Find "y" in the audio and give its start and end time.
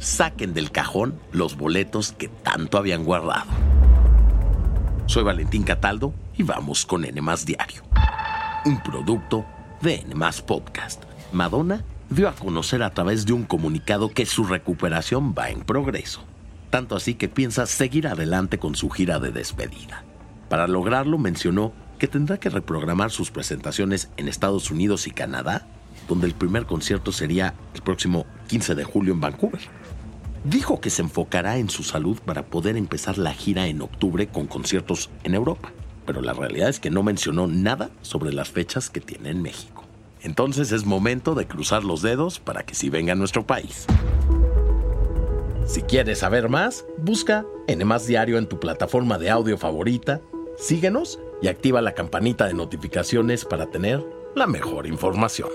6.36-6.42, 25.06-25.10, 51.42-51.48